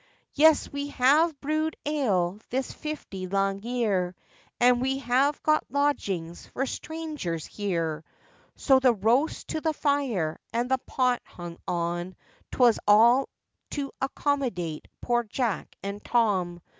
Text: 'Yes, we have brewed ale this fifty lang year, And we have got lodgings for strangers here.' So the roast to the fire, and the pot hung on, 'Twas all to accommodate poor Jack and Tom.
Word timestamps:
'Yes, 0.33 0.67
we 0.67 0.87
have 0.87 1.39
brewed 1.41 1.75
ale 1.85 2.39
this 2.49 2.73
fifty 2.73 3.27
lang 3.27 3.61
year, 3.61 4.15
And 4.59 4.81
we 4.81 4.97
have 4.97 5.43
got 5.43 5.63
lodgings 5.69 6.47
for 6.47 6.65
strangers 6.65 7.45
here.' 7.45 8.03
So 8.55 8.79
the 8.79 8.95
roast 8.95 9.49
to 9.49 9.61
the 9.61 9.73
fire, 9.73 10.39
and 10.51 10.71
the 10.71 10.79
pot 10.79 11.21
hung 11.23 11.59
on, 11.67 12.15
'Twas 12.51 12.79
all 12.87 13.29
to 13.69 13.91
accommodate 14.01 14.87
poor 15.01 15.23
Jack 15.23 15.75
and 15.83 16.03
Tom. 16.03 16.61